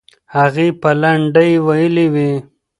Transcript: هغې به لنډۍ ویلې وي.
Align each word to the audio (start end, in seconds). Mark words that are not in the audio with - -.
هغې 0.35 0.67
به 0.81 0.91
لنډۍ 1.01 1.51
ویلې 1.65 2.05
وي. 2.13 2.31